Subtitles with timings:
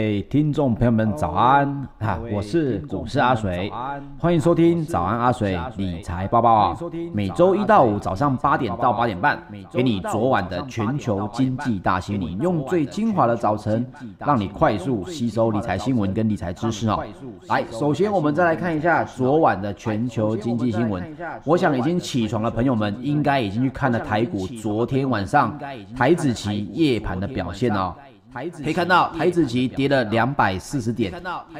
[0.00, 1.68] 各位听众朋友们，早安
[1.98, 2.18] 啊！
[2.32, 3.70] 我是股市阿水，
[4.18, 6.78] 欢迎收听早安阿水理财报报啊！
[7.12, 9.38] 每周一到五早上八点到八点半，
[9.70, 13.86] 给你昨晚的全球经济大新闻，用最精华的早晨，
[14.18, 17.04] 让你快速吸收理财新闻跟理财知识哦。
[17.48, 21.14] 来，首先我们再来看一下昨晚的全球经济新闻。
[21.44, 25.58] 我想已经起床的朋友们，应该已经去看了台股昨天晚上
[25.94, 27.94] 台子期夜盘的表现哦。
[28.32, 31.12] 可以看到台子期跌了两百四十点，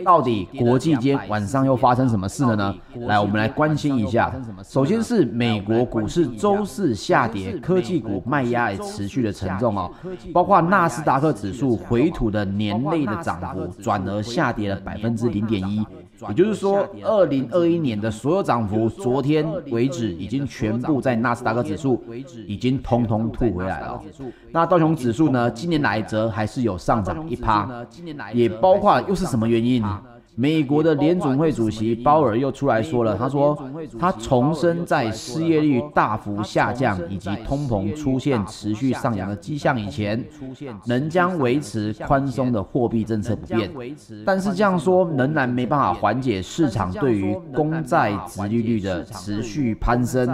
[0.04, 2.74] 到底国际间晚上又发生什么事了呢？
[3.06, 4.32] 来，我们来关心一下。
[4.64, 9.90] 首先是美国股市周四下跌，科技股卖压也持续的沉重哦，
[10.32, 15.84] 包括纳斯达克指数回吐的年内的涨幅转而下跌了百分之零点一。
[16.28, 22.04] 也就是说，二零二一年的所有涨幅，昨天为止已经全部在纳斯达克指数
[22.46, 23.98] 已经通通吐回来了。
[24.52, 25.50] 那道琼指数呢？
[25.50, 27.68] 今年来则还是有上涨一趴，
[28.32, 29.84] 也包括又是什么原因？
[30.36, 33.58] 美国的联总会主席鲍尔又出来说了，他说
[33.98, 40.24] 他重申在失业率大幅下降以及通膨出现持续上扬的迹象以前，
[40.86, 43.70] 仍将维持宽松的货币政策不变。
[44.24, 50.26] 但是这样说仍然没办法缓解市场对于公债殖利率的持续攀升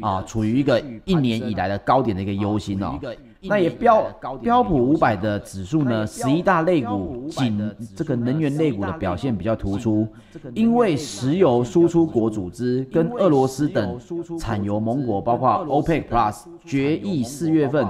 [0.00, 2.98] 啊，处于一个一年以来的高点的一个忧心哦。
[3.42, 4.04] 那也标
[4.42, 10.06] 标普五百的指数呢，十一大类股仅这个能源类股的表现比较突出，
[10.54, 13.98] 因为石油输出国组织跟俄罗斯等
[14.38, 17.86] 产油盟国，包括 OPEC Plus 决议四月份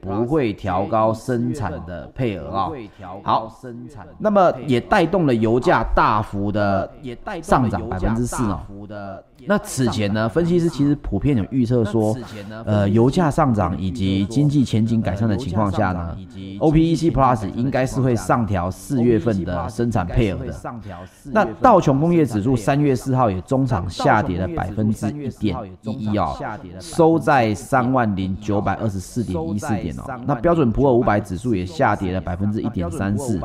[0.00, 2.70] 不会调高生产的配额啊。
[3.22, 3.60] 好，
[4.18, 6.90] 那么也带动了油价大幅的
[7.42, 8.60] 上涨百分之四哦。
[9.46, 12.14] 那此前呢，分析师其实普遍有预测说，
[12.66, 16.16] 呃，油价上涨以及经济前景改善的情况下呢
[16.58, 20.54] ，OPEC Plus 应该是会上调四月份的生产配额的。
[21.24, 26.34] 那道琼工业指数三月四号也中场下跌了百分之一点一一哦，
[26.80, 30.04] 收在三万零九百二十四点一四点哦。
[30.24, 33.38] 那标准普尔五百指数也下跌了百分之一点三四，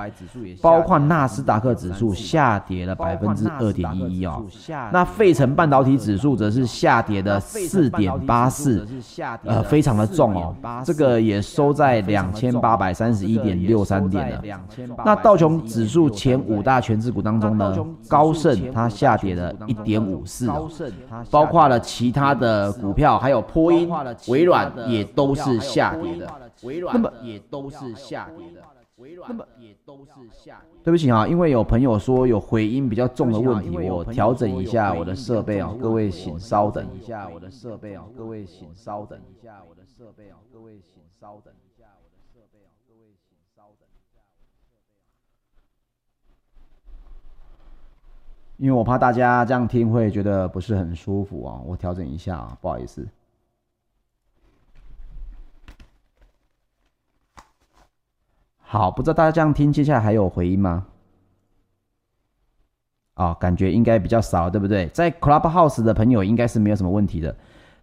[0.61, 4.45] 包括纳斯达克指数下跌了百分之二点一一哦。
[4.93, 8.87] 那费城半导体指数则是下跌的四点八四，
[9.43, 10.55] 呃，非常的重哦。
[10.85, 14.41] 这个也收在两千八百三十一点六三点了。
[15.03, 17.75] 那道琼指数前五大权值股当中呢，
[18.07, 20.49] 高盛它下跌了一点五四，
[21.29, 23.89] 包括了其他的股票，还有波音、
[24.27, 26.27] 微软也都是下跌的。
[26.91, 28.61] 那么也都是下跌的。
[29.27, 30.61] 那么也都是下。
[30.83, 44.23] 对不起啊，因为有朋友说有回音比较重的问题，我调整一下我的设备啊，各位请稍等一下我的设备啊，各位请稍等一下我的设备啊，各位请稍等一下我的设备啊，各位请稍等一下。
[48.57, 53.05] 因为我怕大家这样听会觉得不是很舒服啊，我调整一下啊，不好意思。
[58.75, 60.85] 好，不知道大家这样听，接下来还有回音吗？
[63.15, 64.89] 哦，感觉应该比较少，对不对？
[64.89, 67.33] 在 Clubhouse 的朋友应该是没有什么问题的。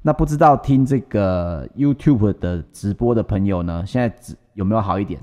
[0.02, 4.14] 那不知道听这个 YouTube 的直播的朋友呢，现在
[4.52, 5.18] 有没有好一点？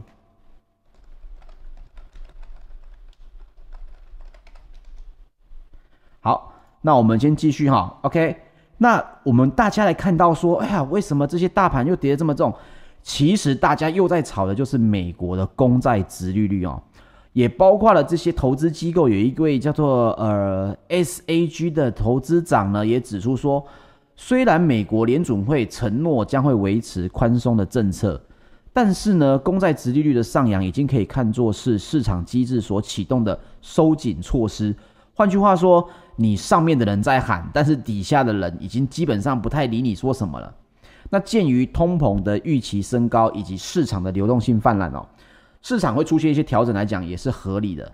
[6.21, 6.51] 好，
[6.81, 7.95] 那我们先继续哈。
[8.01, 8.41] OK，
[8.79, 12.51] 那我们大家来看到说，哎呀，为什么这些大盘又跌得这么重？
[13.01, 16.81] 其实大家又在炒的就是美国的公债殖利率哦，
[17.33, 23.65] 也包括了这些投资机构，有一位叫做呃 SAG 的投资长呢，也指出说，
[24.15, 28.21] 虽然美国联准会承诺将会维持宽松的政策，
[28.73, 34.75] 但是呢，公债殖利率的上扬已经可以看作是市场机制所启动的收紧措施。
[35.13, 40.53] 换句话说，你上面的人在喊，但是底下的人已经基本上不太理你说什么了。
[41.09, 45.05] 那鉴于通膨的预期升高以及市场的流动性泛滥哦，
[45.61, 47.91] 市场会出现一些调整来讲也是合理的。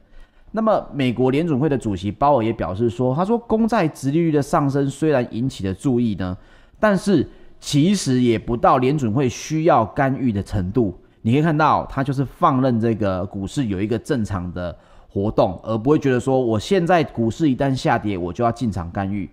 [0.51, 6.37] 那么美国联准会的主席鲍尔也表示说，他说公债殖利率的上升虽然引起了注意呢，
[6.79, 7.27] 但是
[7.59, 10.97] 其实也不到联准会需要干预的程度。
[11.21, 14.77] 你可以看到，他就是放任这个股市有一个正常的
[15.09, 19.29] 活动，而不会觉得说我现在股市一旦下跌，我就要进场干预。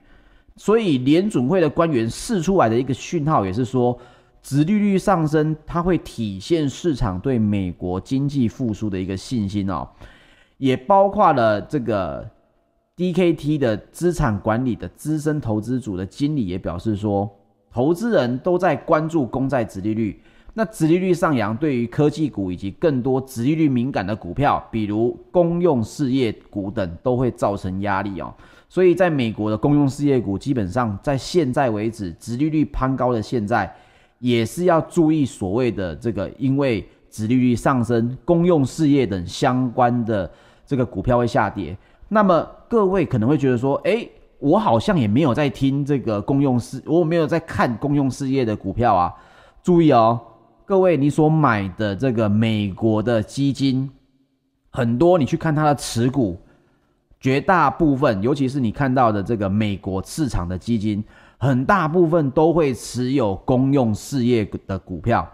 [0.57, 3.99] 所以联准会的官员释出来的一个讯号也是说，
[4.43, 9.89] 殖利率上升，它会体现市场对美国经济复苏的一个信心哦，
[10.59, 12.29] 也包括了这个
[12.97, 17.31] DKT 的资产管理的资深投资组的经理也表示说，
[17.71, 20.21] 投资人都在关注公债殖利率，
[20.53, 28.35] 那殖利率上扬，对于科技股以及更多殖利率敏感的股票，比如公用事业股等，都会造成压力哦。
[28.73, 33.71] 所以，在美国的公用事业股，基本上在现在为止，殖利率攀高的现在，
[34.19, 40.31] 也是要注意所谓的这个，因为殖利率上升，公用事业等相关的
[40.65, 41.77] 这个股票会下跌。
[42.09, 49.13] 那么，各位可能会觉得说，诶，我好像也没有在听这个公用事，我没有在看公用事业的股票啊。
[49.63, 50.19] 注意哦。
[50.65, 53.91] 各位，你所买的这个美国的基金，
[54.71, 56.41] 很多你去看它的持股，
[57.23, 61.03] 绝大部分，尤其是你看到的这个美国市场的基金，
[61.39, 65.27] 很大部分都会持有公用事业的股票。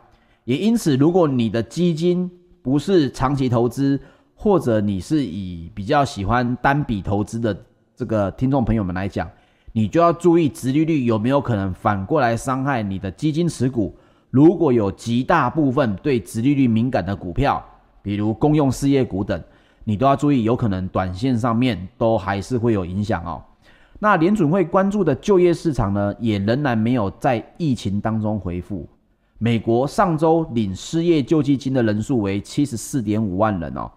[0.44, 2.30] 也因此，如果你的基金
[2.60, 3.98] 不是长期投资，
[4.34, 7.58] 或者你是以比较喜欢单笔投资的
[7.96, 9.26] 这个听众朋友们来讲，
[9.72, 13.96] 你就要注意殖利率有没有可能反过来伤害你的基金持股。
[14.30, 17.64] 如果有极大部分对殖利率敏感的股票，
[18.02, 19.42] 比如公用事业股等，
[19.88, 23.42] 你都要注意，有可能短线上面都还是会有影响哦。
[23.98, 28.86] 那联准会关注的就业市场呢，也仍然没有在疫情当中恢复。
[29.38, 33.90] 美国上周领失业救济金的人数为七十四点五万人哦，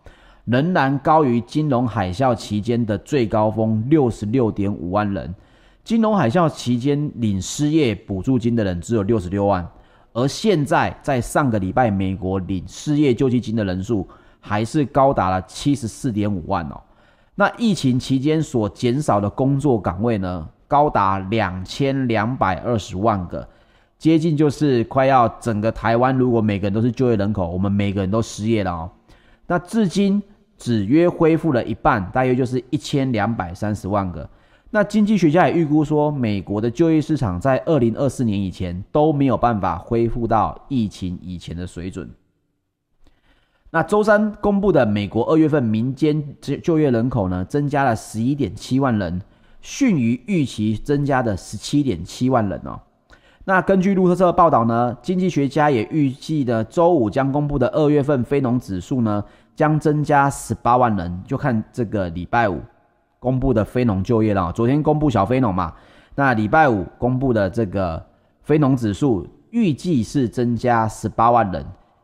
[0.45, 5.35] 仍然高于金融海啸期间的最高峰六十六点五万人。
[5.83, 9.67] 金融海啸期间领失业补助金的人只有六十六万。
[10.13, 14.07] 而现在，在上个礼拜，美国领失业救济金的人数
[14.41, 16.81] 还是高达了七十四点五万哦。
[17.35, 23.47] 那疫情期间所减少的工作岗位呢，高达两千两百二十万个，
[23.97, 28.91] 接近就是快要整个台湾，如果每个人都是就业人口，我们每个人都失业了哦。
[29.47, 30.21] 那至今
[30.57, 34.29] 只约恢复了一半，大约就是一千两百三十万个。
[34.69, 42.09] 那经济学家也预估说，美国的就业市场在二零二四年以前都没有办法恢复到疫情以前的水准。
[43.73, 49.21] 那周三公布的美国二月份民间就就业人口呢，增加了十一点七万人，
[49.61, 52.79] 逊于预期增加的十七点七万人哦。
[53.45, 59.23] 那根据路透社报道呢，经济学家也预计的周五将公布的二月份非农指数呢，
[59.55, 62.59] 将增加十八万人，就看这个礼拜五。
[63.19, 65.73] 公布的非农就业了，昨天公布小非农嘛，
[66.15, 68.03] 那礼拜五公布的这个
[68.41, 71.63] 非农指数预计是增加十八万人，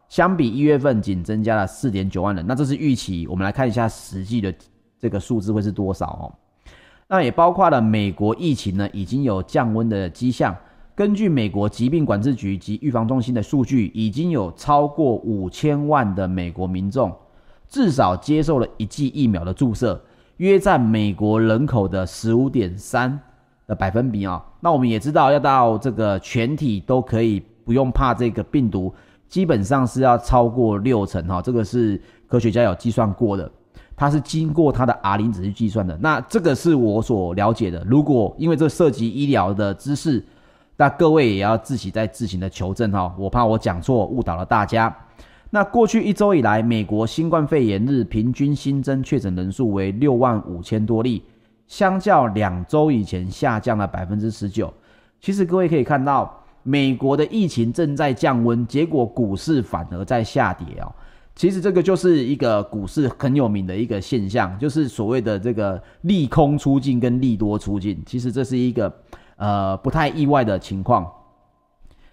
[0.10, 3.28] 相比一月份仅增加了四点九万人，那这是预期。
[3.28, 4.54] 我们来看一下实际的
[5.00, 6.34] 这个数字会是多少哦？
[7.08, 10.56] 那也包括了美国疫情呢已经有降温的迹象，
[10.96, 17.14] 根据美国疾病管制局及预防中心的数据，已经有超过五千万的美国民众
[17.70, 20.02] 至少接受了一剂疫苗的注射。
[20.38, 23.20] 约占美国人口的十五点三
[23.66, 28.94] 的百分比啊，那我们也知道，要到这个全体都可以不用怕这个病毒，
[29.28, 33.52] 基本上是要超过六成哈，这个是科学家有计算过的，
[33.96, 35.98] 它是经过它的 R 零值去计算的。
[36.02, 40.26] 那这个是我所了解的，如果因为这涉及医疗的知识，
[40.78, 44.96] 那各位也要自己再自行的求证哈，我怕我讲错误导了大家。
[45.50, 51.24] 那过去一周以来，美国新冠肺炎日平均新增确诊人数为六万五千多例，
[51.68, 54.74] 相较两周以前下降了百分之十九。
[55.20, 60.94] 其实各位可以看到，美国的疫情正在降温，结果股市反而在下跌哦。
[61.34, 68.04] 其实这个就是一个股市很有名的一个现象，就是所谓的这个利空出尽跟利多出尽。
[68.06, 68.94] 其实这是一个
[69.38, 71.10] 呃不太意外的情况。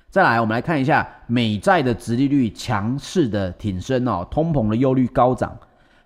[0.08, 5.52] 再来，我们来看一下美债的殖利率强势的挺升哦，通膨的忧虑高涨，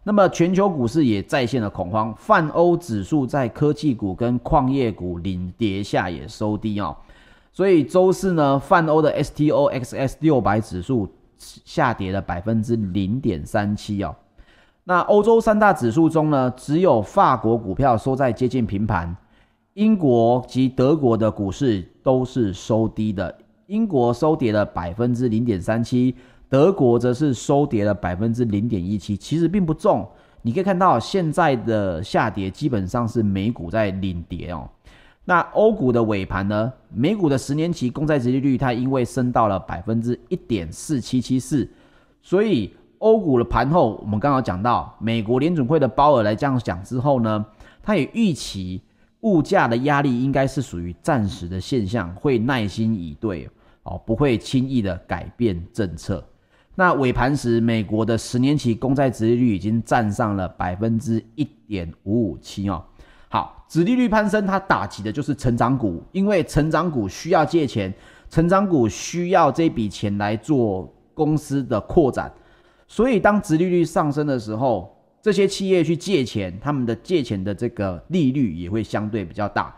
[0.04, 6.96] 那么全球股市也再现了恐慌，泛欧指数在科技股跟矿业股领跌下也收低哦，
[7.52, 14.14] 所以周四呢，泛欧的 STOXX 六百指数下跌了百分之零点三七哦，
[14.84, 19.16] 那欧洲三大指数中呢，只有法国股票收在接近平盘，
[19.74, 23.36] 英国及德国的股市都是收低的。
[23.66, 26.14] 英国收跌了百分之零点三七，
[26.48, 30.08] 德国则是收跌了百分之零点一七，其实并不重。
[30.40, 34.66] 你可以看到现在的下跌基本上是美股在领跌哦。
[35.28, 36.72] 那欧股的尾盘呢？
[36.88, 41.68] 美股的十年期公债殖利率它因为升到了百分之一点四七七四，
[42.22, 47.44] 所以欧股的盘后，我们刚好讲到美国联准会的鲍尔来这样讲之后呢，
[47.82, 48.80] 他也预期
[49.20, 53.46] 物价的压力应该是属于暂时的现象，会耐心以对。
[53.82, 56.26] 哦，不会轻易的改变政策。
[56.74, 62.82] 那尾盘时，美国的十年期公债殖利率已经站上了百分之一点五五七哦。
[63.28, 67.92] 好，殖利率攀升，它打击的就是成长股，因为成长股需要借钱，
[68.30, 72.32] 成长股需要这笔钱来做公司的扩展，
[72.86, 79.74] 所以当殖利率上升的时候，这些企业去借钱，他们的借钱的这个利率也会相对比较大。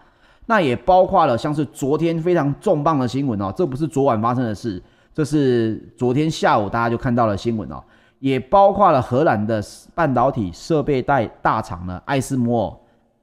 [0.47, 7.83] 那也包括了像是昨天非常重磅的新闻哦，这不是昨晚发生的事，这是昨天下午大家就看到了新闻哦。
[8.19, 9.63] 也包括了荷兰的
[9.95, 12.77] 半导体设备带大厂呢，艾斯摩尔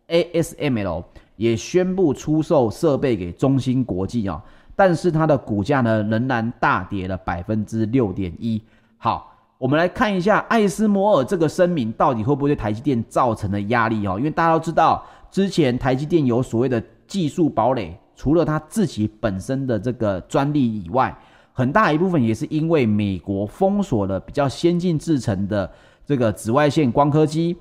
[0.07, 1.03] （ASML）
[1.35, 4.41] 也宣布出售设备给中芯国际啊，
[4.75, 8.61] 但是它的股价呢仍然大跌了百分之六点一。
[8.97, 14.15] 好，我们来看一下艾斯摩尔这个声明到底会不会对台积电造成的压力哦？
[14.17, 21.15] 因为大家都知道，之前台积电有所谓的技术堡垒，除了它自己本身的这个专利以外。
[21.53, 25.67] 很大一部分也是因为美国封锁了比较先进制程的
[26.05, 27.57] 这个紫外线光刻机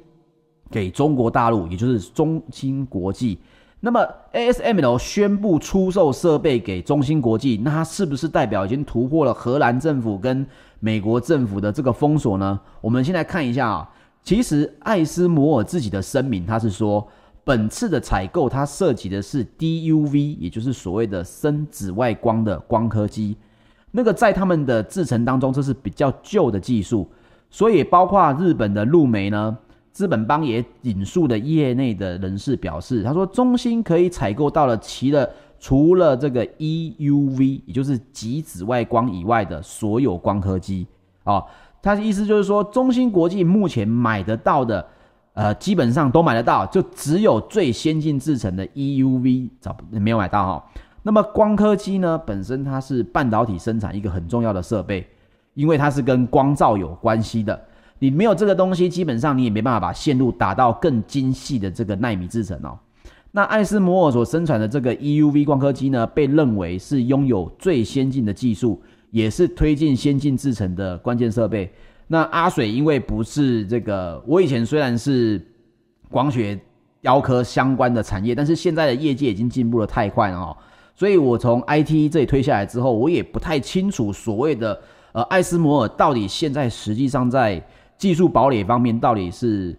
[0.71, 3.39] 给中国大陆，也就是中芯国际。
[3.81, 4.01] 那么
[4.33, 10.45] ASML 宣布出售设备给中芯国际，那它是不是代表已经突破了荷兰政府跟
[10.81, 12.59] 美国政府的这个封锁呢？
[12.81, 13.91] 我们先来看一下啊，
[14.23, 17.07] 其实艾斯摩尔自己的声明，他是说
[17.45, 23.37] 本次的采购它涉及的是 DUV，也就是所谓的深紫外光的光刻机。
[23.93, 27.09] 那个在他们的制程当中，这是比较旧的技术，
[27.51, 29.57] 所以包括日本的陆媒呢，
[29.97, 35.27] 资本邦也引述的业内的人士表示，他说中芯可以采购到了其了
[35.59, 40.87] 除了这个 EUV，也就是极紫外光以外的所有光刻机
[41.25, 41.43] 啊，
[41.81, 44.87] 他的意思就是说，中芯国际目前买得到的，
[45.33, 50.65] 呃，基本上都买得到，就只有最先进制成的 EUV 找没有买到哈。
[51.05, 55.07] 那么光刻机呢，本身它是半导体生产一个很重要的设备，
[55.55, 57.59] 因为它是跟光照有关系的。
[57.99, 62.79] 你没有这个东西，基本上你也没办法把线路打到更精细的这个奈米制程哦。
[63.33, 71.71] 那艾斯摩尔所生产的这个 EUV 光刻机呢，被认为是拥有最先进的技术，也是推进先进制程的关键设备。
[72.07, 75.45] 那阿水因为不是这个，我以前虽然是
[76.09, 76.59] 光学
[77.01, 80.57] 雕刻相关的产业，但是现在的业界已经进步得太快了哦。
[80.95, 84.81] 所以，我从 IT 这里推下来之后，我也不太清楚所谓的
[85.13, 87.63] 呃艾斯摩尔到底现在实际上在
[87.99, 89.77] 技术堡垒方面到底是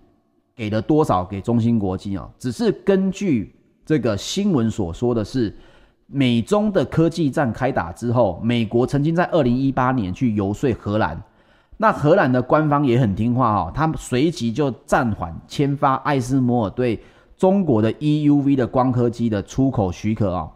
[0.55, 2.27] 给了多少给中芯国际啊？
[2.39, 3.55] 只是根据
[3.85, 5.55] 这个新闻所说的是，
[6.07, 11.21] 美中的科技战开打之后，美国曾经在二零一八年去游说荷兰，
[11.77, 16.99] 那荷兰的官方也很听话哦，他们随即就暂缓签发艾斯摩尔对
[17.37, 20.49] 中国的 EUV 的光刻机的出口许可啊。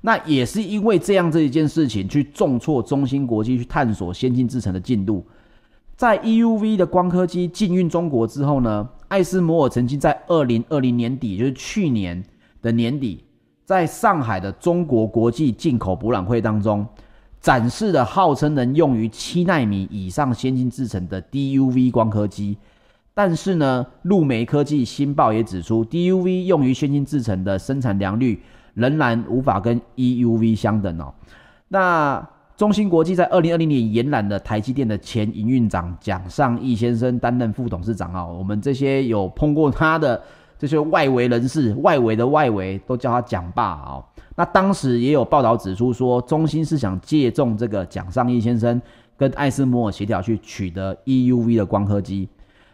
[0.00, 5.26] 那也是因为这样这一件事情，去重挫中芯国际去探索先进制程的进度。
[5.98, 12.24] 在 EUV 的光刻机禁运中国之后呢，艾斯摩尔曾经在二零二零年底，就是去年
[12.62, 13.24] 的年底，
[13.64, 16.86] 在上海的中国国际进口博览会当中，
[17.40, 22.56] 展示了号称能用于七纳米以上先进制程的 DUV 光刻机。
[23.12, 28.40] 但是呢，陆媒科技新报也指出，DUV 用于先进制程的生产良率。
[28.74, 31.12] 仍然无法跟 EUV 相等哦。
[31.66, 32.24] 那
[32.58, 38.26] 中芯国际在二零二零年延揽了台积电的前营运长蒋尚义先生担任副董事长啊。
[38.26, 40.20] 我们这些有碰过他的
[40.58, 44.04] 这些外围人士，外围的外围都叫他蒋爸啊。
[44.34, 48.82] 那当时也有报道指出说，中芯是想借重这个蒋尚义先生
[49.16, 52.28] 跟艾斯摩尔协调去取得 EUV 的光刻机。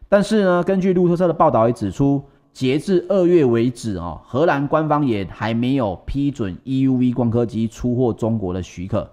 [0.08, 2.24] 但是呢，根据路透社的报道也指出。
[2.54, 9.10] 截至二月为止，哦，荷兰官方也还没有批准 EUV 光刻机出货中国的许可。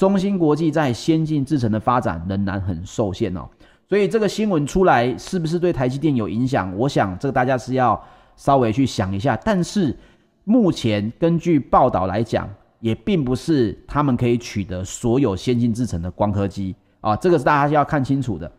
[0.00, 3.46] 中芯国际在先进制程的发展仍然很受限哦，
[3.86, 6.74] 所以这个新闻出来是不是对台积电有影响？
[6.74, 8.02] 我想这个大家是要
[8.34, 9.38] 稍微去想一下。
[9.44, 9.94] 但是
[10.44, 18.50] 目前根据报道来讲，也并不是他们可以取得所有先进制程的光刻机啊，这个是大家要看清楚的。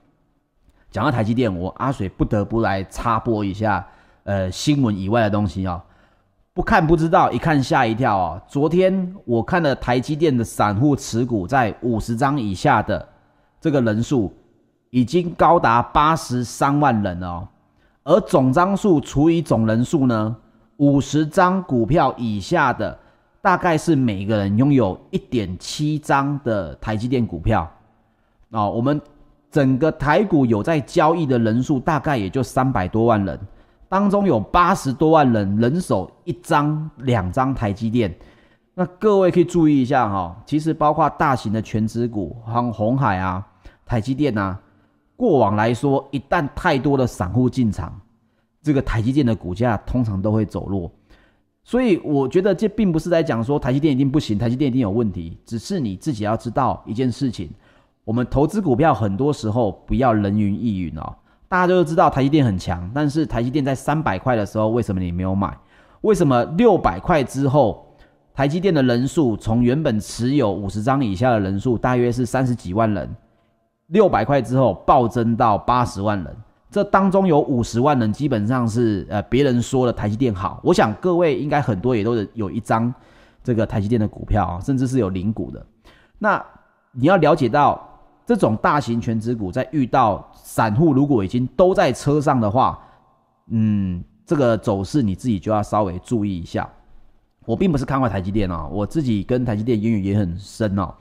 [0.92, 3.84] 讲到台积电，我阿水不得不来插播一下。
[4.26, 5.82] 呃，新闻以外的东西啊、哦，
[6.54, 8.42] 不看不知道，一看吓一跳、哦！
[8.46, 13.08] 昨天我看了台积电的散户持股在五十张以下的
[13.62, 14.34] 这个人数，
[14.90, 17.48] 已经高达八十三万人哦。
[18.04, 20.36] 而总张数除以总人数呢，
[20.76, 23.00] 五十张股票以下的，
[23.42, 27.72] 大概是每个人拥有一点七张的台积电股票、
[28.50, 28.70] 哦。
[28.70, 29.00] 我们
[29.50, 33.40] 整个台股有在交易的人数，大概也就三百多万人。
[33.92, 38.16] 当中有八十多万人人手一张、两张台积电，
[38.74, 43.46] 那各位可以注意一下哈，其实包括大型的权值股，像鸿海啊、
[43.86, 44.58] 台积电啊，
[45.18, 48.00] 过往来说，一旦太多的散户进场，
[48.64, 50.90] 这个台积电的股价通常都会走弱。
[51.66, 57.50] 所以我觉得这并不是在讲说台积电一定不行，台积电一定有问题，只是你自己要知道一件事情：
[58.06, 61.14] 我们投资股票很多时候不要人云亦云哦。
[61.52, 65.54] 大家都知道台积电很强，但是台积电在三百块的时候，为什么你没有买？
[66.00, 67.86] 为什么六百块之后，
[68.34, 73.14] 台积电的人数从原本持有五十张以下的人数大约是三十几万人，
[73.88, 76.34] 六百块之后暴增到八十万人？
[76.70, 82.94] 这当中有五十万人基本上是呃别人说的台积电好，我想各位应该很多也都有一张
[83.44, 85.66] 这个台积电的股票啊，甚至是有零股的。
[86.18, 86.42] 那
[86.94, 87.91] 你要了解到
[88.32, 92.80] 这种大型全值股在遇到散户如果已经都在车上的话，
[93.48, 96.70] 嗯，这个走势你自己就要稍微注意一下。
[97.46, 100.94] 我并不是看坏台积电啊，我自己跟台积电渊源也很深哦，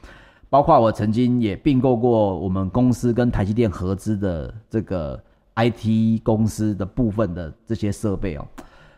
[0.49, 5.23] 包括我曾经也并购过我们公司跟台积电合资的这个。
[5.57, 8.47] IT 公司的部分的这些设备哦，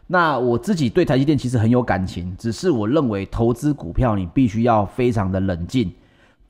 [0.06, 5.92] 那我自己对台积电其实很有感情，只是我认为投资股票你必须要非常的冷静，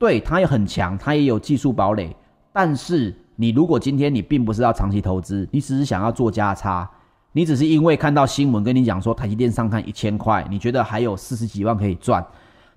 [0.03, 2.13] 对，它也很强，它也有技术堡垒，
[2.51, 6.85] 但是你如果今天你并不是要长期投资，你只是想要做价差，
[7.31, 12.21] 你只是因为看到新闻跟你讲说台积电上看一千块，你觉得还有四十几万可以赚，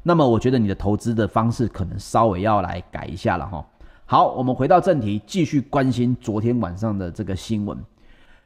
[0.04, 3.66] 那么我觉得你的投资的方式可能稍微要来改一下了哈。
[4.04, 7.76] 好，我们回到正题，继续关心昨天晚上的这个新闻。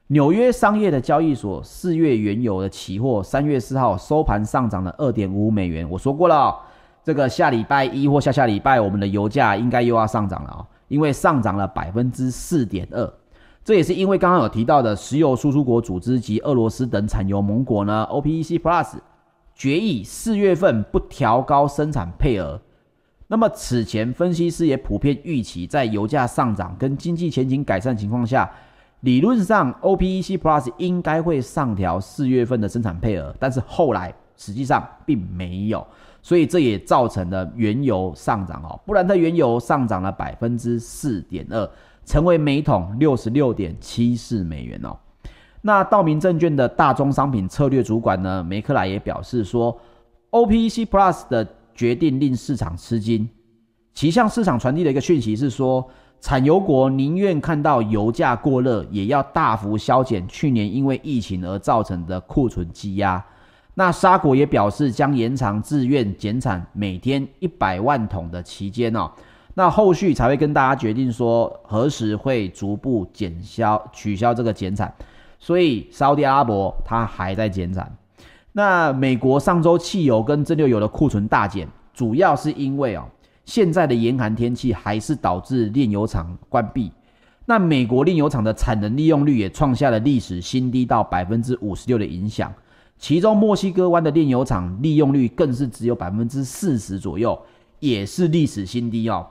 [0.07, 5.87] 纽约商业的交易所四月原油的期货，三月四号收盘上涨了二点五美元。
[5.91, 6.59] 我说过了，
[7.03, 13.13] 这个下礼拜一或下下礼拜，我们的油价应该又要上涨了哦，因为上涨了百分之四点二。
[13.63, 18.95] 这也是因为刚刚有提到的石油输出国组织及俄罗斯等产油盟国呢，OPEC Plus
[19.55, 22.61] 决议四月份不调高生产配额。
[23.29, 28.51] 那么此前分析师也普遍预期，在油价上涨跟经济前景改善情况下，
[29.01, 35.87] 理论上 OPEC Plus 应该会上调四月份的生产配额，但是后来实际上并没有，
[36.23, 38.79] 所以这也造成了原油上涨哦。
[38.85, 41.71] 布兰特原油上涨了百分之四点二，
[42.05, 44.97] 成为每桶六十六点七四美元哦。
[45.63, 49.79] 那道明证券的大宗商品策略主管呢，梅克莱也表示说
[50.31, 53.29] ，OPEC Plus 的决定令市场吃惊，
[53.93, 55.87] 其向市场传递的一个讯息是说，
[56.21, 63.23] 产油国宁愿看到油价过热，也要大幅削减去年因为疫情而造成的库存积压。
[63.75, 69.11] 那沙国也表示将延长自愿减产每天一百万桶的期间哦，
[69.55, 74.93] 那后续才会跟大家决定说何时会逐步减消取消这个减产。
[75.39, 77.91] 所以沙特阿拉伯它还在减产。
[78.53, 83.05] 那美国上周汽油跟蒸馏油的库存大减，主要是因为哦，
[83.45, 86.93] 现在的严寒天气还是导致炼油厂关闭。
[87.47, 92.53] 那美国炼油厂的产能利用率也创下了历史新低，到百分之五十六的影响。
[93.01, 97.37] 其中墨西哥湾的炼油厂利用率更是只有百分之四十左右，
[97.79, 99.27] 也是历史新低哦。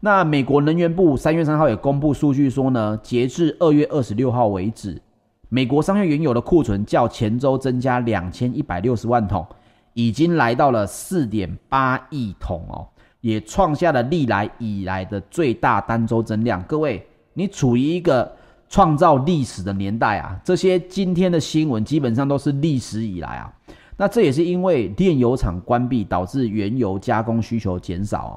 [0.00, 5.00] 那美国能源部三月三号也公布数据说呢，截至二月二十六号为止。
[5.48, 9.46] 美国商业原油的库存较前周增加两千一百六十万桶，
[9.94, 12.88] 已经来到了四点八亿桶哦，
[13.20, 16.60] 也创下了历来以来的最大单周增量。
[16.64, 18.34] 各位，你处于一个
[18.72, 20.40] 创造历史的年代啊！
[20.42, 23.52] 这些今天的新闻基本上都是历史以来啊。
[23.98, 28.34] 那这也是因为炼油厂关闭导致原油加工需求减少哦，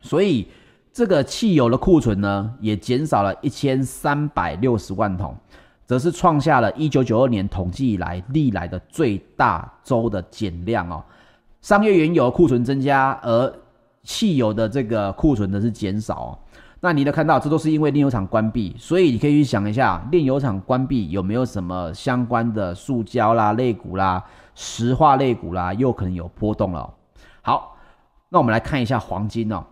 [0.00, 0.48] 所以
[0.92, 5.32] 这个汽油的库存呢也减少了一千三百六十万桶。
[5.86, 11.04] 则是创下了一九九二年统计以来历来的最大周的减量哦。
[11.60, 13.54] 商业原油库存增加，而
[14.02, 16.38] 汽油的这个库存呢是减少哦。
[16.84, 24.22] 那你能看到，这都是因为炼油厂关闭，所以你可以去想一下，炼油厂关闭有没有什么相关的塑胶啦、类股啦、
[24.54, 26.92] 石化类股啦，又可能有波动了。
[27.40, 27.74] 好，
[28.28, 29.64] 那我们来看一下黄金哦。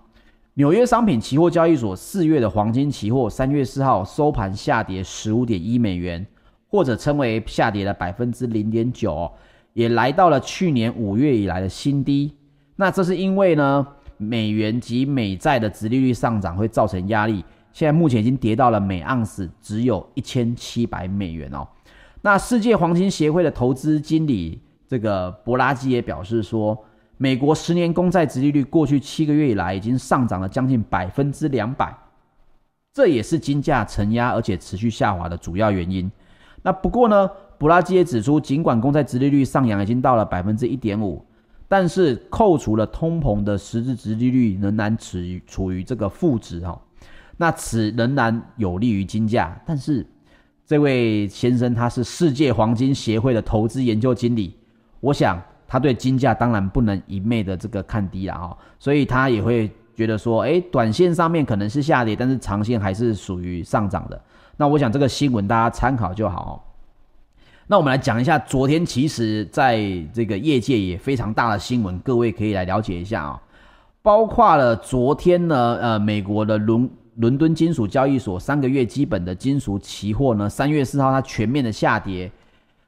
[0.55, 6.27] 纽约商品期货交易所四月的黄金期货，三月四号收盘下跌十五点一美元，
[6.66, 9.31] 或者称为下跌了百分之零点九，
[9.75, 12.38] 也来到了去年五月以来的新低。
[12.77, 13.87] 那这是因为呢，
[14.22, 21.66] 美元及美债的殖利率上涨会造成压力，现在目前已经跌到了每盎司只有一千七百美元哦。
[22.22, 26.78] 那世界黄金协会的投资经理这个博拉基也表示说。
[27.18, 31.96] 美国十年公债殖利率过去七个月以来已经上涨了将近百分之两百，
[32.92, 36.11] 这也是金价承压而且持续下滑的主要原因。
[36.64, 41.24] 那不过呢，布拉基也指出，尽管公债殖利率上扬已经到了百分之一点五，
[41.72, 46.78] 但是扣除了通膨的实质值利率仍然处于处于这个负值哈。
[47.38, 49.58] 那此仍然有利于金价。
[49.64, 50.06] 但是
[50.66, 54.54] 这位先生他是世界黄金协会的投资研究经理。
[55.00, 64.22] 我想他对金价当然不能一昧的这个看低了哈，所以他也会觉得说，诶，短线上面可能是下跌，但是长线还是属于上涨的。
[64.58, 66.71] 那我想这个新闻大家参考就好。
[67.68, 69.81] 那我们来讲一下，昨天其实在
[70.12, 73.40] 这个业界也非常大的新闻，各位可以来了解一下啊，
[74.03, 82.31] 包括了昨天呢，呃，美国的伦伦敦金属交易所三个月基本的金属期货呢，三月四号它全面的下跌，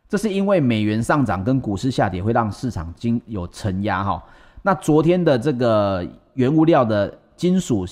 [0.09, 4.23] 这是因为美元上涨跟股市下跌会让市场经有承压哈。
[4.63, 7.87] 那昨天的这个原物料的金属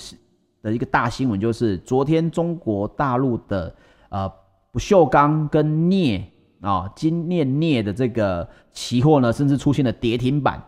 [0.61, 3.73] 的一个大新闻就是，昨天中国大陆的
[4.09, 4.31] 呃
[4.71, 6.23] 不锈钢跟镍
[6.63, 10.59] 啊金链镍的这个期货呢，甚至出现了跌停板。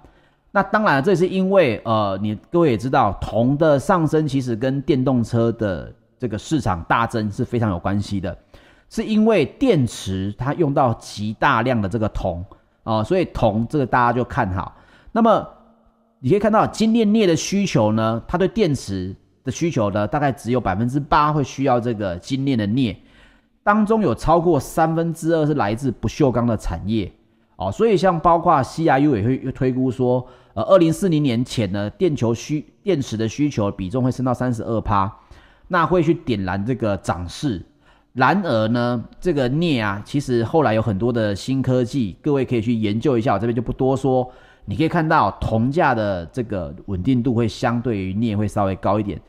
[0.51, 8.37] 那当然，这是因为呃，你各位也知道，铜的上升其实跟电动车的这个市场大增是非常有关系的，
[8.89, 12.45] 是因为电池它用到极大量的这个铜
[12.83, 14.73] 啊，所以铜这个大家就看好。
[15.11, 15.45] 那么
[16.19, 22.95] 你可以看到金链镍的需求呢，它对电池的需求呢，大概只有百分之八会需要这个精炼的镍，
[23.65, 27.11] 当中有超过三分之二是来自不锈钢的产业
[27.55, 30.25] 哦，所以像包括 CRU 也会推估说。
[30.53, 35.13] 呃，二零四零年前呢，电球需电池的需求比重会升到三十二趴，
[35.67, 37.61] 那会去点燃这个涨势。
[38.13, 44.31] 然而呢，这个镍啊，其实后来有很多的新科技，各位可以去研究一下，我这边就不多说。
[44.63, 49.19] 你可以看到铜价的这个稳定度会相对于镍会稍微高一点。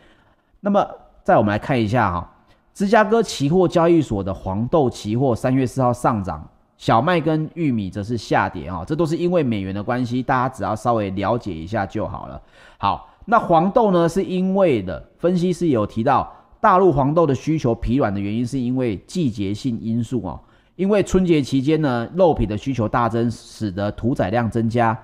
[0.61, 0.87] 那么，
[1.25, 2.36] 再我们来看一下哈、
[2.77, 6.47] 芝加哥期货交易所的黄豆期货三月四号上涨。
[6.77, 12.39] 小麦跟玉米则是下跌啊，这都是因为美元的关系，大家只要稍微了解一下就好了。
[12.77, 20.39] 好，那黄豆呢，是因为的分析师有提到，大陆黄豆的需求疲软的原因，是因为季节性因素哦，
[20.75, 24.95] 因为春节期间呢，肉品的需求大增，使得屠宰量增加，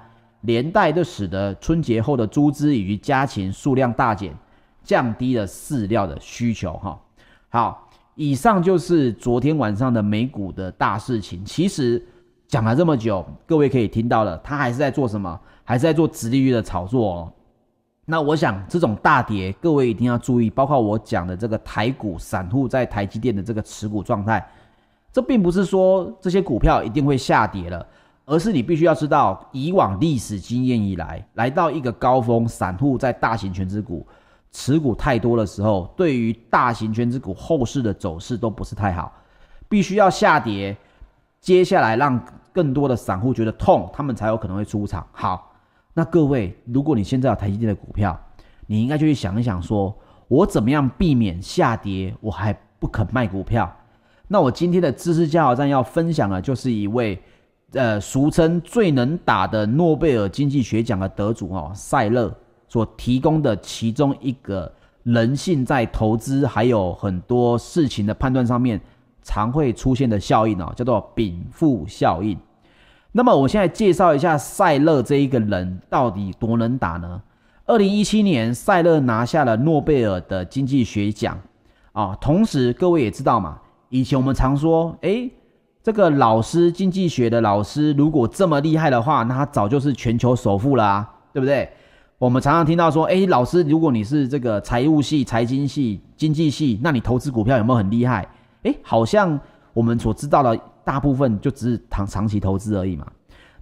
[0.42, 4.36] 连带的使得春节后的猪只以及家禽数量大减，
[4.84, 7.00] 降低了饲料的需求哈。
[7.52, 7.88] 好。
[8.14, 11.42] 以上就是昨天晚上的美股的大事情。
[11.46, 12.04] 其实
[12.46, 15.40] 讲了这么久，各位可以听到了，他还是在做什么？
[15.64, 17.32] 还是在做殖利率的炒作哦。
[18.04, 24.46] 那我想这种大跌，各位一定要注意，包括我讲的这个台股散户在台积电的这个持股状态。
[25.10, 27.86] 这并不是说这些股票一定会下跌了，
[28.26, 34.06] 而是你必须要知道，以往历史经验以来，来到一个高峰，散户在大型全值股。
[34.52, 39.12] 持股太多的时候，对于大型权值股后市的走势都不是太好，
[39.68, 40.76] 必须要下跌，
[41.40, 45.06] 接下来让更多的散户觉得痛，他们才有可能会出场。
[45.10, 45.54] 好，
[45.94, 48.18] 那各位，如果你现在有台积电的股票，
[48.66, 53.74] 你应该就去想一想说，说我怎么样避免下跌，我还不肯卖股票。
[54.28, 57.18] 那我今天的知识加油站要分享的，就是一位
[57.72, 62.30] 呃，俗称最能打的诺贝尔经济学奖的得主哦，赛勒。
[62.72, 68.80] 所提供的其中一个人性在投资还有很多事情的判断上面
[69.22, 72.34] 常会出现的效应哦，叫做禀赋效应。
[73.12, 77.20] 那么我现在介绍一下赛勒这一个人到底多能打呢？
[77.66, 81.38] 二零一七年，赛勒拿下了诺贝尔的经济学奖
[81.92, 82.16] 啊。
[82.22, 83.58] 同时，各位也知道嘛，
[83.90, 85.30] 以前我们常说，诶，
[85.82, 91.70] 这个老师经济学的老师如果这么厉害的话，那他早就是全球首富啦啊，对不对？
[92.22, 98.24] 我们常常听到说，哎，老师，如果你是这个财务系、财经系、经济系，那你投资股票有没有很厉害？
[98.62, 99.36] 哎，好像
[99.72, 103.04] 我们所知道的大部分就只是长长期投资而已嘛。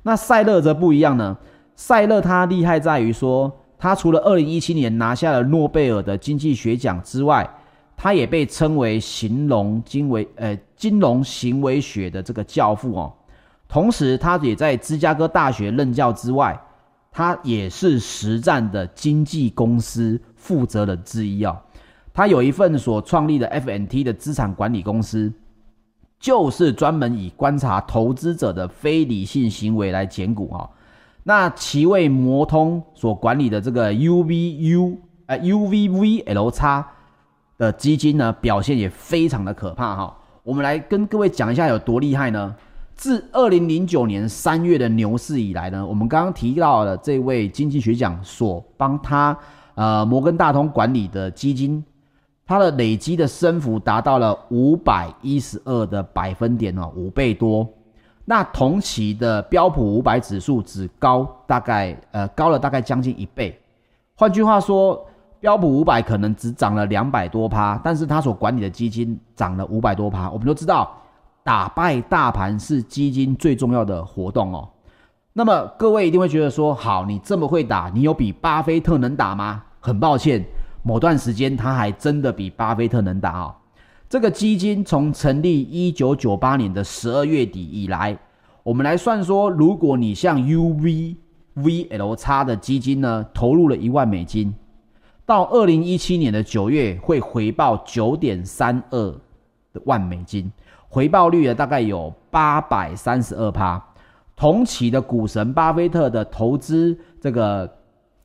[0.03, 1.35] 那赛勒则不一样呢。
[1.75, 7.49] 赛勒他厉害在于说，他除了二零一七年拿下了诺贝尔的经济学奖之外，
[7.96, 13.11] 他也被称为形容经为呃金融行为学的这个教父哦。
[13.66, 16.61] 同时，他也在芝加哥大学任教之外。
[17.11, 21.61] 他也是实战的经纪公司负责人之一啊，
[22.12, 25.33] 他有一份所创立的 FNT 的资产管理公司，
[26.18, 30.68] 就是专门以观察投资者的非理性行为来减股啊。
[31.25, 34.96] 那其为摩通所管理的这个 UVU
[35.27, 36.85] 呃 UVVLX
[37.59, 40.16] 的基金呢，表现也非常的可怕哈。
[40.42, 42.57] 我们来跟各位讲一下有多厉害呢？
[43.00, 49.34] 自二零零九年三月的牛市以来呢，我们刚刚提到了这位经济学奖所帮他
[49.74, 51.82] 呃摩根大通管理的基金，
[52.46, 57.66] 它的累积的升幅达到了五百一十二的百分点哦，五倍多。
[58.26, 63.58] 那同期的标普五百指数只高大概呃高了大概将近一倍。
[64.14, 65.02] 换句话说，
[65.40, 70.30] 标普五百可能只涨了两百多趴，但是他所管理的基金涨了五百多趴。
[70.30, 70.94] 我们都知道。
[71.42, 74.68] 打败大盘是基金最重要的活动哦。
[75.33, 79.62] 那么各位一定会觉得说，好，你这么会打，你有比巴菲特能打吗？
[79.79, 80.44] 很抱歉，
[80.83, 83.55] 某段时间他还真的比巴菲特能打哦。
[84.09, 88.18] 这个基金从成立一九九八年的十二月底以来，
[88.64, 94.53] 我们来算说，如果你像 UVVLX 的基金呢，投入了一万美金，
[95.24, 99.14] 到二零一七年的九月会回报九点三二
[99.85, 100.50] 万美金，
[100.90, 103.83] 回报率呢大概有八百三十二趴。
[104.37, 107.70] 同期的股神巴菲特的投资这个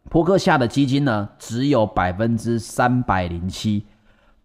[0.09, 3.85] 扑克夏的基金呢，只有百分之三百零七。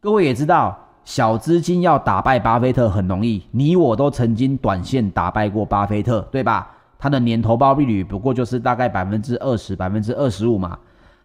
[0.01, 6.71] 各位也知道，小资金要打败巴菲特很容易，你我都曾经短线打败过巴菲特，对吧？
[6.99, 10.79] 他的年投报率不过就是大概百分之二十、百分之二十五嘛。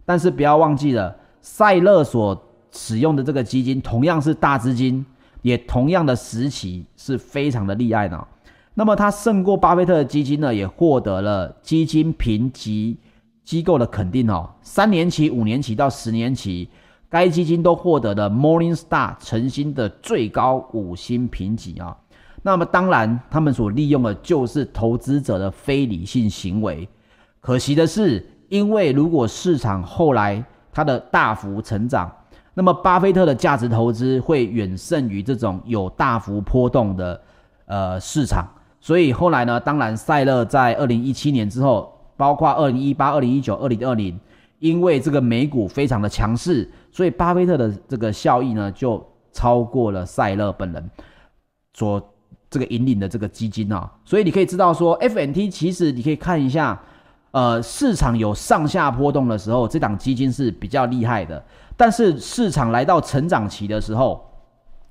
[0.05, 2.39] 但是不要忘记了，赛勒所
[2.71, 5.05] 使用的这个基金同样是大资金，
[5.45, 8.27] 也同样的时期是非常的厉害的。
[8.73, 12.97] 那么它胜过巴菲特的基金呢，也获得了基金评级
[13.43, 14.49] 机构的肯定哦。
[14.63, 16.67] 三年期、五年期到十年期，
[17.07, 21.95] 该基金都获得了 Morningstar 晨星的最高五星评级啊。
[22.41, 26.89] 那么当然，他们所利用的就是投资者的非理性行为。
[27.39, 32.11] 可惜的是，因为如果市场后来它的大幅成长，
[32.55, 37.21] 那么巴菲特的价值投资会远胜于这种有大幅波动的
[37.65, 38.47] 呃市场。
[38.79, 44.17] 所以后来呢，当然赛勒在二零一七年之后，包括二零一八、二零一九、二零二零，
[44.59, 50.89] 因为这个美股非常的强势，所以巴菲特的这个效益呢就超过了赛勒本人
[51.73, 52.01] 所
[52.49, 53.91] 这个引领的这个基金啊。
[54.05, 56.79] 所以你可以知道说，FNT 其实你可以看一下，
[57.31, 61.43] 呃，市场有上下波动的时候，这档基金是比较厉害的。
[61.77, 64.25] 但是市场来到成长期的时候，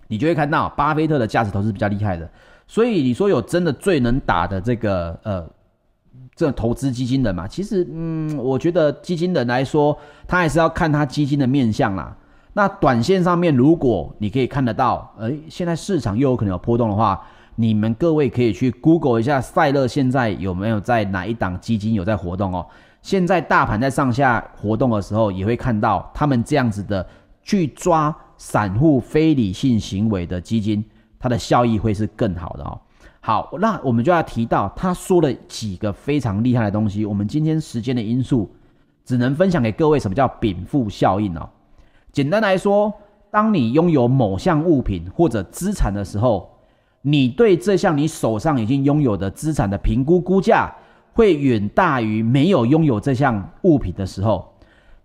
[0.09, 2.29] 你就会看到巴菲特的价值投资比较厉害的。
[2.66, 5.47] 所以你说有真的最能打的这个呃，
[6.35, 7.47] 这投资基金人嘛？
[7.47, 12.16] 其实嗯，我觉得基金人来说，他还是要看他基金的面向啦。
[12.53, 17.20] 那短线上面，如果你可以看得到，诶，现在市场又有可能有波动的话，
[17.57, 22.66] 你们各位可以去 Google 一下赛勒现在有没有在哪一档基金有在活动哦。
[23.05, 27.07] 现在大盘在上下活动的时候，也会看到他们这样子的
[27.43, 30.83] 去抓散户非理性行为的基金。
[31.19, 32.81] 它的效益会是更好的哦。
[33.21, 37.05] 好，那我们就要提到他说了几个非常厉害的东西。
[37.05, 38.51] 我们今天时间的因素，
[39.05, 41.47] 只能分享给各位什么叫禀赋效应哦。
[42.11, 42.90] 简单来说，
[43.31, 46.51] 当你拥有某项物品或者资产的时候，
[47.03, 50.75] 你对这项你手上已经拥有的资产的评估估价，
[51.14, 54.53] 会远大于没有拥有这项物品的时候。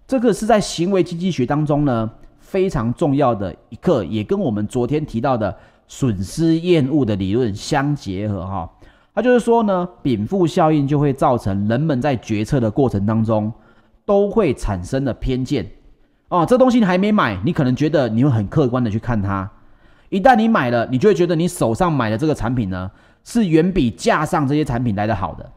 [0.05, 5.57] 这个是在行为经济学当中呢，非常重要的一课，也跟我们昨天提到的。
[5.91, 8.69] 损失厌恶的理论相结合，哈，
[9.15, 13.51] 它就是说呢，禀赋效应就会造成人们在决策的过程当中
[14.05, 15.67] 都会产生的偏见，
[16.27, 19.49] 哦，这东西你还没买，你可能觉得你会很客观的去看它，
[20.09, 22.91] 一旦你买了，你就会觉得你手上买的这个产品呢，
[23.23, 25.51] 是远比架上这些产品来的好的，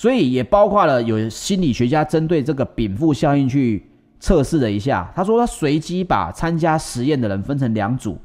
[0.00, 3.86] 所以也包括了有心理学家针对这个禀赋效应去
[4.18, 8.16] 测试了一下，他说他随机把参加实验的人分成两组。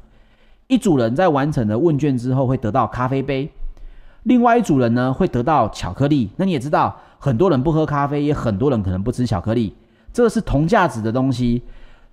[0.68, 3.50] 一组人在完成了问卷之后会得到咖啡杯，
[4.22, 6.30] 另外一组人呢会得到巧克力。
[6.38, 9.74] 那你也知道，很多人不喝咖啡，也很多人可能不吃巧克力，
[10.14, 11.62] 这是同价值的东西。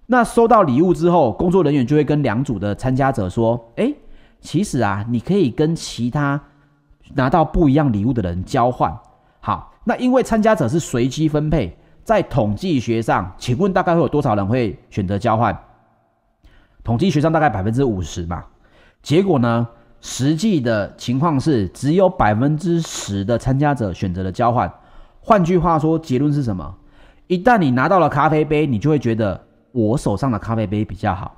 [0.07, 3.95] 那收到礼物之后，工作人员就会跟两组的参加者说：“诶，
[4.41, 6.41] 其实啊，你可以跟其他
[7.13, 8.93] 拿到不一样礼物的人交换。”
[9.45, 15.53] 好，那因为参加者是随机分配，在统计学上，请问大概会有多少人会选择交换？
[16.81, 18.41] 统计学上大概百分之五十嘛，
[19.01, 19.67] 结果呢，
[19.99, 24.73] 实际的情况是只有百分之十的参加者选择了交换。
[25.19, 26.75] 换句话说，结论是什么？
[27.27, 31.29] 一旦你拿到了咖啡杯，你就会觉得我手上的咖啡杯比较好；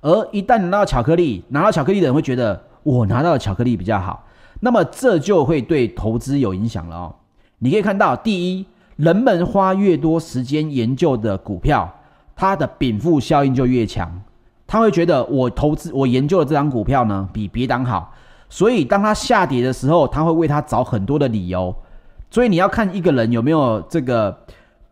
[0.00, 4.24] 而一旦你拿到巧克力，拿到巧克力的人会觉得我拿到的巧克力比较好。
[4.58, 7.14] 那么这就会对投资有影响了哦。
[7.58, 8.66] 你可以看到，第一，
[8.96, 11.92] 人们花越多时间研究的股票，
[12.34, 14.22] 它的禀赋效应就越强。
[14.66, 18.12] 他会觉得我投资我研究的这张股票呢，比别档好，
[18.48, 21.74] 所以当他下跌的时候，他会为他找很多的理由。
[22.30, 24.36] 所以你要看一个人有没有这个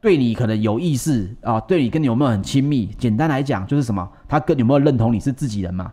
[0.01, 2.87] 对你可能有意思啊，对你跟你有没有很亲密。
[2.97, 5.93] 简单来讲就是什么，他跟有没有认同你是自己人嘛？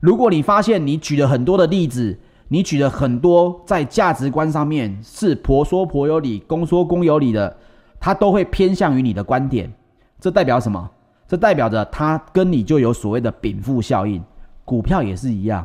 [0.00, 2.18] 如果你发现你举了很多的例子，
[2.52, 7.56] 你举了很多在价值观上面是婆说婆有理，公说公有理的，
[8.00, 9.72] 他都会偏向于你的观点，
[10.18, 10.90] 这代表什么？
[11.28, 14.20] 这代表着他跟你就有所谓的禀赋效应，
[14.64, 15.64] 股票也是一样，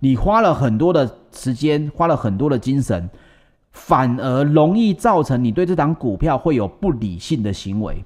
[0.00, 3.08] 你花了很多的时间，花了很多的精神，
[3.70, 8.04] 反而容易造成你对这档股票会有不理性的行为。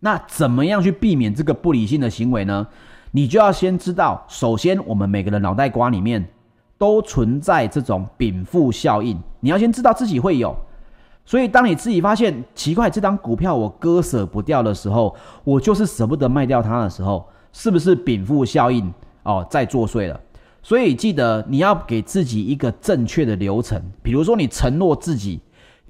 [0.00, 2.66] 那怎么样去避免这个不理性的行为呢？
[3.12, 6.28] 你就要先知道，首先我们每个人脑袋瓜里面
[6.78, 10.56] 都存在这种禀赋效应，你要先知道自己会有。
[11.24, 18.92] 所以当你自己发现奇怪，这张股票我割舍不掉的时候，我就是舍不得卖掉它的时候，是不是禀赋效应
[19.24, 20.20] 哦在作祟了？
[20.62, 25.40] 所以记得你要给自己一个正确的流程，比如说你承诺自己，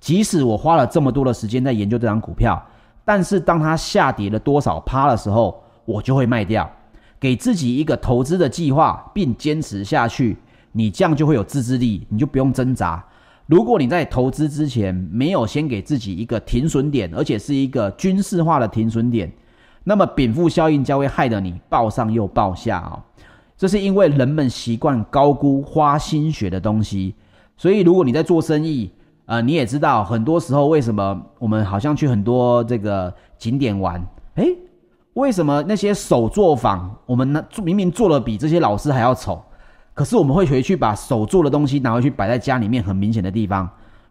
[0.01, 2.63] 即使我花了这么多的时间在研究这张股票，
[3.04, 6.71] 但是当它下跌了多少趴的时候，我就会卖掉。
[7.19, 10.37] 给自己一个投资的计划，并坚持下去，
[10.77, 13.02] 你这样就会有自制力，你就不用挣扎。
[13.46, 19.33] 如果你在投资之前没有先给自己一个停损点，而且是一个军事化的停损点，
[19.85, 23.02] 那么禀赋效应将会害得你报上又报下啊。
[23.56, 27.14] 这是因为人们习惯高估花心血的东西，
[27.56, 28.90] 所以如果你在做生意，
[29.24, 34.54] 呃，你也知道很多时候为什么我们好像去很多这个景点玩，诶，
[35.14, 39.42] 为什么那些手作坊我们呢明明做的比这些老师还要丑，
[39.97, 43.69] 可是我们会回去把手做的东西拿回去摆在家里面很明显的地方，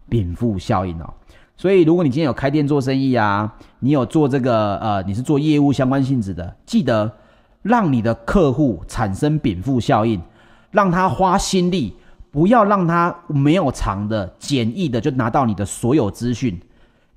[0.09, 1.13] 禀赋效应哦。
[1.55, 7.09] 所以如果你今天有开店做生意啊，你有做这个呃，你是做业务相关性质的，记得。
[7.61, 10.21] 让你的客户产生禀赋效应，
[10.69, 11.95] 让他花心力，
[12.29, 16.61] 不要让他没有偿的、简易的就拿到你的所有资讯，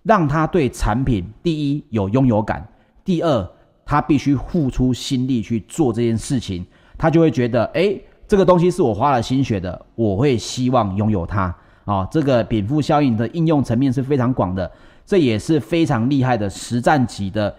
[0.05, 2.67] 让他对产品第一有拥有感，
[3.05, 3.47] 第二
[3.85, 6.65] 他必须付出心力去做这件事情，
[6.97, 11.43] 他就会觉得，诶，这个东西是我花了心血的，我会希望拥有它。
[11.43, 11.55] 啊、
[11.87, 14.71] 哦，这个禀赋效应的应用层面是非常广的，
[15.07, 17.53] 这也是非常厉害的实战级的。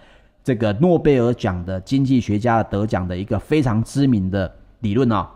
[0.44, 5.28] 这个诺贝尔奖的经济学家得奖的一个非常知名的理论哦。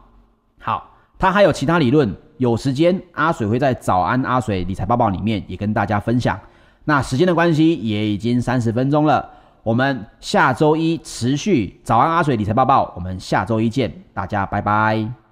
[0.60, 6.40] 好，他还有其他理论，有时间阿水会在早安阿水理财报报里面也跟大家分享。
[6.86, 9.28] 那时间的关系也已经三十分钟了，
[9.64, 15.23] 我们下周一持续早安阿水理财报报，我们下周一见，大家拜拜。